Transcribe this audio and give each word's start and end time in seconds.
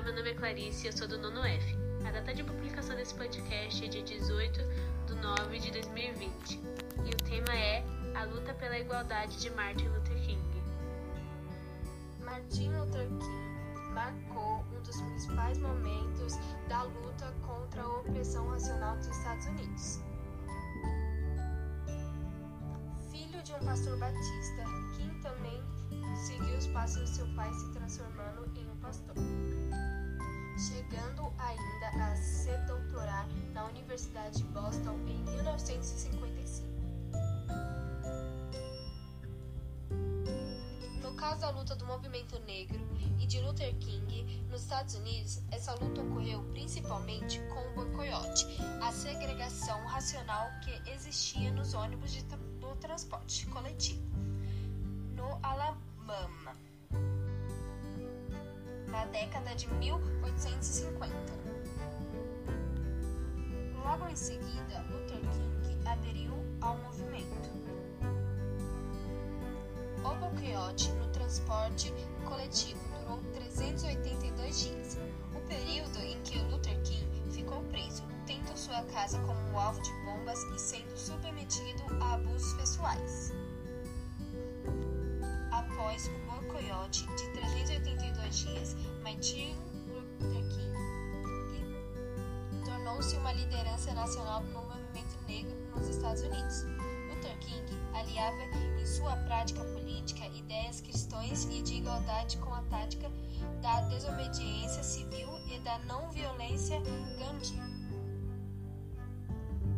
meu 0.00 0.14
nome 0.14 0.30
é 0.30 0.34
Clarice 0.34 0.86
e 0.86 0.88
eu 0.88 0.92
sou 0.92 1.06
do 1.06 1.18
nono 1.18 1.44
F. 1.44 1.76
A 2.06 2.10
data 2.10 2.34
de 2.34 2.42
publicação 2.42 2.96
desse 2.96 3.14
podcast 3.14 3.84
é 3.84 3.88
dia 3.88 4.02
18 4.02 4.60
de 5.06 5.14
9 5.14 5.58
de 5.58 5.70
2020 5.70 6.60
e 7.04 7.10
o 7.10 7.16
tema 7.18 7.54
é 7.54 7.84
A 8.16 8.24
Luta 8.24 8.54
pela 8.54 8.78
Igualdade 8.78 9.38
de 9.38 9.50
Martin 9.50 9.86
Luther 9.88 10.16
King. 10.22 10.42
Martin 12.24 12.70
Luther 12.70 13.06
King 13.06 13.92
marcou 13.92 14.64
um 14.74 14.82
dos 14.82 15.00
principais 15.00 15.58
momentos 15.58 16.36
da 16.68 16.82
luta 16.84 17.32
contra 17.46 17.82
a 17.82 17.88
opressão 18.00 18.48
racional 18.48 18.96
dos 18.96 19.08
Estados 19.08 19.46
Unidos. 19.46 20.00
Filho 23.10 23.42
de 23.42 23.52
um 23.52 23.60
pastor 23.60 23.98
batista, 23.98 24.64
King 24.96 25.20
também 25.20 25.62
seguiu 26.26 26.56
os 26.56 26.66
passos 26.68 27.02
do 27.02 27.16
seu 27.16 27.26
pai 27.34 27.52
se 27.52 27.72
transformando 27.72 28.50
em 28.56 28.68
um 28.68 28.76
pastor, 28.76 29.14
chegando 30.92 31.32
ainda 31.38 32.04
a 32.04 32.16
se 32.16 32.54
doutorar 32.66 33.26
na 33.54 33.64
Universidade 33.64 34.38
de 34.38 34.44
Boston 34.44 34.94
em 35.06 35.22
1955. 35.24 36.68
No 41.00 41.14
caso 41.14 41.40
da 41.40 41.50
luta 41.50 41.74
do 41.74 41.86
movimento 41.86 42.38
negro 42.40 42.78
e 43.18 43.26
de 43.26 43.40
Luther 43.40 43.74
King 43.76 44.44
nos 44.50 44.62
Estados 44.62 44.94
Unidos, 44.94 45.40
essa 45.50 45.72
luta 45.74 46.02
ocorreu 46.02 46.42
principalmente 46.52 47.40
com 47.48 47.80
o 47.80 47.86
boicote, 47.86 48.46
a 48.82 48.92
segregação 48.92 49.86
racial 49.86 50.50
que 50.62 50.90
existia 50.90 51.50
nos 51.52 51.72
ônibus 51.72 52.12
de, 52.12 52.22
do 52.22 52.76
transporte 52.76 53.46
coletivo. 53.46 54.02
No 55.14 55.38
Alabama, 55.42 56.54
Na 59.02 59.08
década 59.08 59.52
de 59.56 59.66
1850. 59.74 61.12
Logo 63.84 64.08
em 64.08 64.14
seguida, 64.14 64.86
Luther 64.88 65.18
King 65.18 65.88
aderiu 65.88 66.32
ao 66.60 66.78
movimento. 66.78 67.50
O 70.04 70.14
boicote 70.14 70.92
no 70.92 71.08
transporte 71.08 71.92
coletivo 72.24 72.78
durou 73.00 73.18
382 73.32 74.60
dias, 74.60 74.98
o 75.34 75.40
período 75.48 75.98
em 75.98 76.22
que 76.22 76.38
Luther 76.38 76.80
King 76.82 77.32
ficou 77.32 77.60
preso, 77.64 78.04
tendo 78.24 78.56
sua 78.56 78.84
casa 78.84 79.18
como 79.18 79.58
alvo 79.58 79.82
de 79.82 79.92
bombas 80.04 80.38
e 80.54 80.58
sendo 80.60 80.96
submetido 80.96 81.82
a 82.00 82.14
abusos 82.14 82.54
pessoais 82.54 83.32
após 85.82 86.06
o 86.06 86.31
de 86.88 87.06
382 87.32 88.38
dias, 88.38 88.76
Martin 89.02 89.54
Luther 90.20 90.42
King 90.48 90.72
tornou-se 92.64 93.16
uma 93.16 93.32
liderança 93.32 93.94
nacional 93.94 94.42
no 94.42 94.62
movimento 94.62 95.16
negro 95.26 95.56
nos 95.74 95.88
Estados 95.88 96.22
Unidos. 96.22 96.64
Luther 97.08 97.38
King 97.38 97.64
aliava 97.94 98.42
em 98.80 98.86
sua 98.86 99.16
prática 99.16 99.62
política 99.64 100.26
ideias 100.26 100.80
cristãs 100.80 101.44
e 101.44 101.62
de 101.62 101.74
igualdade 101.74 102.36
com 102.38 102.52
a 102.52 102.62
tática 102.62 103.10
da 103.60 103.80
desobediência 103.82 104.82
civil 104.82 105.28
e 105.48 105.60
da 105.60 105.78
não 105.80 106.10
violência 106.10 106.80
Gandhi. 107.18 107.60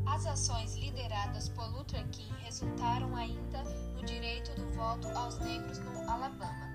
As 0.06 0.26
ações 0.26 0.74
lideradas 0.76 1.48
por 1.50 1.66
Luther 1.72 2.06
King 2.08 2.32
resultaram 2.42 3.14
ainda 3.16 3.62
no 3.94 4.04
direito 4.04 4.54
do 4.54 4.66
voto 4.72 5.08
aos 5.08 5.38
negros 5.40 5.78
no 5.78 6.10
Alabama. 6.10 6.73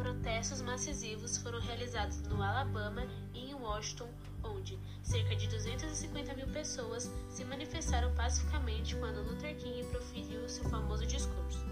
Protestos 0.00 0.62
massivos 0.62 1.36
foram 1.36 1.60
realizados 1.60 2.22
no 2.22 2.42
Alabama 2.42 3.06
e 3.34 3.50
em 3.50 3.54
Washington, 3.54 4.08
onde 4.42 4.78
cerca 5.02 5.36
de 5.36 5.46
250 5.48 6.34
mil 6.34 6.46
pessoas 6.48 7.10
se 7.28 7.44
manifestaram 7.44 8.10
pacificamente 8.14 8.96
quando 8.96 9.22
Luther 9.22 9.54
King 9.56 9.84
proferiu 9.90 10.48
seu 10.48 10.64
famoso 10.70 11.06
discurso. 11.06 11.62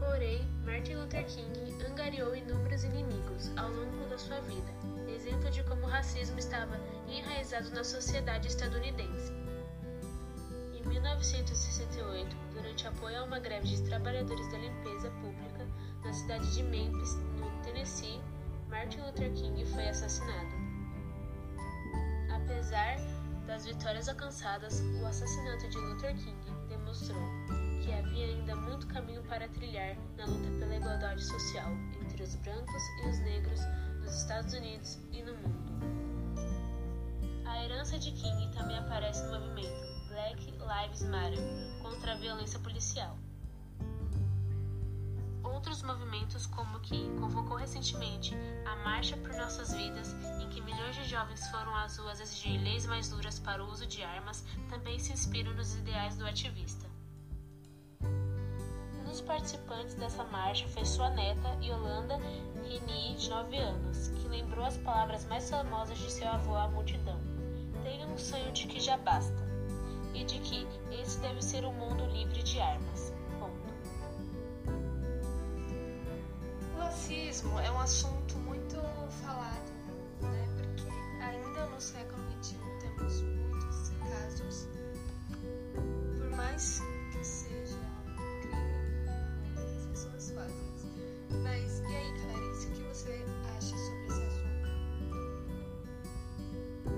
Porém, 0.00 0.44
Martin 0.64 0.96
Luther 0.96 1.24
King 1.26 1.72
angariou 1.88 2.34
inúmeros 2.34 2.82
inimigos 2.82 3.52
ao 3.56 3.70
longo 3.70 4.08
da 4.08 4.18
sua 4.18 4.40
vida, 4.40 4.72
exemplo 5.08 5.48
de 5.52 5.62
como 5.62 5.84
o 5.84 5.88
racismo 5.88 6.38
estava 6.40 6.80
enraizado 7.08 7.70
na 7.70 7.84
sociedade 7.84 8.48
estadunidense. 8.48 9.32
Em 10.74 10.82
1968, 10.88 11.83
durante 12.84 12.88
apoio 12.88 13.20
a 13.20 13.24
uma 13.24 13.38
greve 13.38 13.66
de 13.66 13.82
trabalhadores 13.82 14.50
da 14.50 14.58
limpeza 14.58 15.10
pública 15.10 15.66
na 16.04 16.12
cidade 16.12 16.54
de 16.54 16.62
Memphis, 16.62 17.16
no 17.38 17.62
Tennessee, 17.62 18.20
Martin 18.68 19.00
Luther 19.00 19.32
King 19.32 19.64
foi 19.64 19.88
assassinado. 19.88 20.54
Apesar 22.34 22.96
das 23.46 23.64
vitórias 23.64 24.08
alcançadas, 24.08 24.80
o 25.00 25.06
assassinato 25.06 25.68
de 25.68 25.78
Luther 25.78 26.14
King 26.16 26.36
demonstrou 26.68 27.22
que 27.82 27.92
havia 27.92 28.26
ainda 28.26 28.54
muito 28.54 28.86
caminho 28.88 29.22
para 29.24 29.48
trilhar 29.48 29.96
na 30.16 30.26
luta 30.26 30.50
pela 30.58 30.76
igualdade 30.76 31.24
social 31.24 31.70
entre 32.02 32.22
os 32.22 32.34
brancos 32.36 32.82
e 33.02 33.08
os 33.08 33.18
negros 33.20 33.60
nos 34.02 34.14
Estados 34.14 34.52
Unidos 34.52 34.98
e 35.12 35.22
no 35.22 35.34
mundo. 35.36 35.64
A 37.46 37.64
herança 37.64 37.98
de 37.98 38.10
King 38.12 38.50
também 38.52 38.78
aparece 38.78 39.24
no 39.24 39.40
movimento 39.40 39.84
Black 40.08 40.53
Lives 40.84 41.04
Matter 41.04 41.38
contra 41.80 42.12
a 42.12 42.16
violência 42.16 42.58
policial. 42.58 43.16
Outros 45.42 45.82
movimentos, 45.82 46.44
como 46.44 46.76
o 46.76 46.80
que 46.80 47.08
convocou 47.18 47.56
recentemente 47.56 48.36
a 48.66 48.76
Marcha 48.84 49.16
por 49.16 49.32
Nossas 49.32 49.72
Vidas, 49.72 50.14
em 50.42 50.48
que 50.50 50.60
milhões 50.60 50.94
de 50.96 51.04
jovens 51.04 51.46
foram 51.48 51.74
às 51.74 51.96
ruas 51.96 52.20
exigir 52.20 52.60
leis 52.60 52.84
mais 52.84 53.08
duras 53.08 53.38
para 53.38 53.64
o 53.64 53.70
uso 53.70 53.86
de 53.86 54.02
armas, 54.02 54.44
também 54.68 54.98
se 54.98 55.12
inspiram 55.12 55.54
nos 55.54 55.74
ideais 55.74 56.18
do 56.18 56.26
ativista. 56.26 56.86
Um 58.02 59.04
dos 59.04 59.22
participantes 59.22 59.94
dessa 59.94 60.24
marcha 60.24 60.68
foi 60.68 60.84
sua 60.84 61.08
neta, 61.08 61.48
Yolanda 61.62 62.18
Rini, 62.62 63.16
de 63.16 63.30
9 63.30 63.56
anos, 63.56 64.08
que 64.08 64.28
lembrou 64.28 64.66
as 64.66 64.76
palavras 64.76 65.24
mais 65.24 65.48
famosas 65.48 65.96
de 65.96 66.10
seu 66.10 66.28
avô 66.28 66.54
à 66.56 66.68
multidão: 66.68 67.18
Tenha 67.82 68.06
um 68.06 68.18
sonho 68.18 68.52
de 68.52 68.66
que 68.66 68.80
já 68.80 68.98
basta, 68.98 69.43
e 70.14 70.24
de 70.24 70.38
que 70.40 70.66
esse 70.90 71.18
deve 71.20 71.42
ser 71.42 71.64
um 71.64 71.72
mundo 71.72 72.06
livre 72.06 72.42
de 72.42 72.60
armas. 72.60 73.12
Ponto. 73.38 73.74
O 76.74 76.78
racismo 76.78 77.58
é 77.58 77.70
um 77.70 77.80
assunto 77.80 78.36
muito 78.38 78.76
falado, 79.22 79.70
né? 80.22 80.46
Porque 80.56 80.88
ainda 81.22 81.66
no 81.66 81.80
século 81.80 82.22
XXI 82.42 82.56
temos 82.80 83.22
muitos 83.22 83.90
casos, 84.08 84.68
por 86.16 86.30
mais 86.36 86.80
que 87.12 87.24
seja 87.24 87.76
um 88.06 88.40
crime, 88.40 88.56
né, 89.04 89.76
as 89.76 89.86
pessoas 89.86 90.30
fazem. 90.30 90.64
Mas 91.42 91.80
e 91.80 91.86
aí, 91.86 92.12
Clarice, 92.20 92.68
o 92.68 92.70
que 92.72 92.82
você 92.82 93.24
acha 93.56 93.76
sobre 93.76 94.06
esse 94.06 94.22
assunto? 94.22 94.68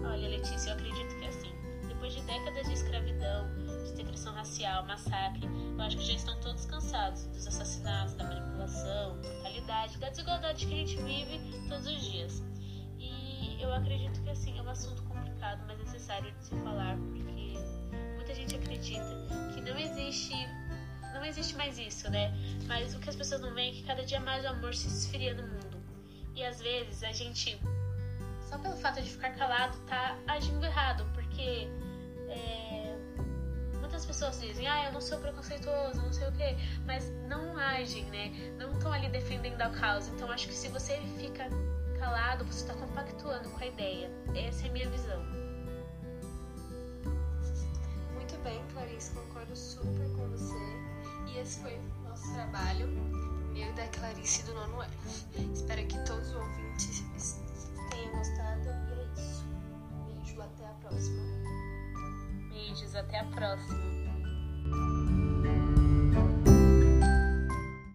Olha, 0.05 0.29
Letícia, 0.29 0.71
eu 0.71 0.75
acredito 0.75 1.17
que 1.19 1.27
assim, 1.27 1.53
depois 1.89 2.13
de 2.15 2.21
décadas 2.23 2.67
de 2.69 2.76
racial, 4.37 4.85
massacre, 4.87 5.47
eu 5.47 5.81
acho 5.83 5.97
que 5.97 6.05
já 6.05 6.13
estão 6.13 6.39
todos 6.41 6.67
cansados 6.67 7.27
dos 7.27 7.47
assassinatos, 7.47 8.15
da 8.15 8.25
manipulação, 8.25 9.17
brutalidade, 9.17 9.99
da 9.99 10.11
desigualdade 10.11 10.67
que 10.67 10.75
a 10.75 10.77
gente 10.77 10.97
vive 10.97 11.41
todos 11.69 11.87
os 11.87 12.03
dias. 12.03 12.43
E 12.99 13.61
eu 13.61 13.73
acredito 13.73 14.23
que 14.23 14.31
assim, 14.31 14.57
é 14.59 14.63
um 14.63 14.69
assunto 14.69 15.03
complicado, 15.05 15.65
mas 15.67 15.79
necessário 15.79 16.31
de 16.33 16.45
se 16.45 16.55
falar, 16.57 16.97
porque 16.97 17.23
muita 18.15 18.35
gente 18.35 18.55
acredita 18.55 19.27
que 19.55 19.61
não 19.61 19.79
existe 19.79 20.35
não 21.15 21.25
existe 21.25 21.57
mais 21.57 21.79
isso, 21.79 22.11
né? 22.11 22.31
Mas 22.67 22.95
o 22.95 22.99
que 22.99 23.09
as 23.09 23.17
pessoas 23.17 23.41
não 23.41 23.55
veem 23.55 23.71
é 23.71 23.75
que 23.75 23.83
cada 23.85 24.05
dia 24.05 24.21
mais 24.21 24.45
o 24.45 24.49
amor 24.49 24.75
se 24.75 24.87
esfria 24.87 25.33
no 25.33 25.45
mundo. 25.45 25.83
E 26.35 26.45
às 26.45 26.61
vezes 26.61 27.03
a 27.03 27.11
gente, 27.11 27.59
só 28.43 28.59
pelo 28.59 28.77
fato 28.77 29.01
de 29.01 29.09
ficar 29.09 29.31
calado, 29.31 29.79
tá 29.87 30.15
agindo 30.27 30.63
errado, 30.63 31.07
porque 31.15 31.71
é, 32.29 32.66
pessoas 34.07 34.41
dizem, 34.41 34.67
ah, 34.69 34.87
eu 34.87 34.93
não 34.93 35.01
sou 35.01 35.19
preconceituoso, 35.19 36.01
não 36.01 36.13
sei 36.13 36.29
o 36.29 36.33
quê, 36.33 36.57
mas 36.87 37.11
não 37.29 37.57
agem, 37.59 38.05
né? 38.07 38.31
Não 38.59 38.73
estão 38.73 38.93
ali 38.93 39.09
defendendo 39.09 39.61
a 39.61 39.71
causa. 39.71 40.11
Então 40.11 40.31
acho 40.31 40.49
que 40.49 40.55
se 40.55 40.69
você 40.69 40.97
fica 41.19 41.49
calado, 41.99 42.45
você 42.45 42.61
está 42.61 42.75
compactuando 42.75 43.49
com 43.51 43.63
a 43.63 43.67
ideia. 43.67 44.11
Essa 44.35 44.67
é 44.67 44.69
a 44.69 44.73
minha 44.73 44.89
visão. 44.89 45.23
Muito 48.15 48.37
bem, 48.43 48.63
Clarice, 48.73 49.13
concordo 49.13 49.57
super 49.57 50.09
com 50.17 50.29
você. 50.29 50.55
E 51.29 51.39
esse 51.39 51.61
foi 51.61 51.75
o 51.75 52.09
nosso 52.09 52.33
trabalho, 52.33 52.89
meu 52.89 53.37
e 53.57 53.73
da 53.73 53.89
Clarice 53.89 54.43
do 54.45 54.55
nono 54.55 54.83
F. 54.83 55.27
Espero 55.53 55.87
que 55.87 55.99
todos 56.05 56.29
os 56.29 56.35
ouvintes 56.35 57.41
tenham 57.91 58.13
gostado. 58.13 58.69
E 58.69 58.93
é 58.93 59.21
isso. 59.21 59.45
Beijo, 60.07 60.43
até 60.43 60.67
a 60.67 60.75
próxima. 60.75 61.23
Beijos, 62.51 62.95
até 62.95 63.21
a 63.21 63.25
próxima. 63.25 63.96